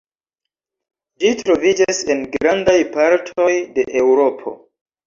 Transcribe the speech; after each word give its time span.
Ĝi 1.23 1.33
troviĝas 1.43 2.01
en 2.15 2.27
grandaj 2.37 2.79
partoj 2.99 3.49
de 3.79 3.89
Eŭropo. 4.03 4.61